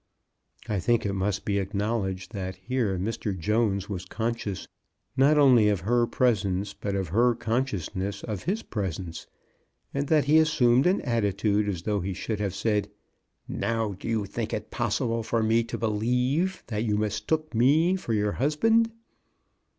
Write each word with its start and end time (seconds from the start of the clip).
I 0.67 0.79
think 0.79 1.05
it 1.05 1.13
must 1.13 1.45
be 1.45 1.59
acknowledged 1.59 2.31
that 2.31 2.55
here 2.55 2.97
Mr. 2.97 3.37
Jones 3.37 3.87
was 3.87 4.03
conscious 4.03 4.67
not 5.15 5.37
only 5.37 5.69
of 5.69 5.81
her 5.81 6.07
presence, 6.07 6.73
but 6.73 6.95
of 6.95 7.09
her 7.09 7.35
consciousness 7.35 8.23
of 8.23 8.45
his 8.45 8.63
presence, 8.63 9.27
and 9.93 10.07
that 10.07 10.25
he 10.25 10.39
assumed 10.39 10.87
an 10.87 11.01
attitude 11.01 11.69
as 11.69 11.83
though 11.83 11.99
he 11.99 12.15
should 12.15 12.39
have 12.39 12.55
said, 12.55 12.89
"Now 13.47 13.93
do 13.93 14.07
you 14.07 14.25
think 14.25 14.53
it 14.53 14.71
possible 14.71 15.21
for 15.21 15.43
me 15.43 15.63
to 15.65 15.77
believe 15.77 16.63
that 16.65 16.83
you 16.83 16.97
mis 16.97 17.19
took 17.21 17.53
me 17.53 17.95
for 17.95 18.13
your 18.13 18.31
husband 18.31 18.91